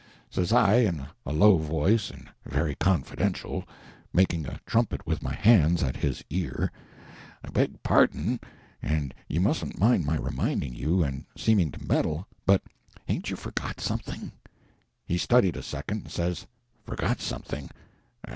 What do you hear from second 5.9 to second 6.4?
his